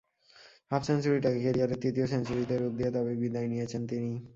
Half 0.71 0.81
সেঞ্চুরিটাকে 0.87 1.39
ক্যারিয়ারের 1.43 1.81
তৃতীয় 1.83 2.05
সেঞ্চুরিতে 2.07 2.55
রূপ 2.55 2.73
দিয়ে 2.77 2.91
তবেই 2.95 3.17
বিদায় 3.23 3.47
নিয়েছেন 3.51 3.81
তিনি। 3.91 4.11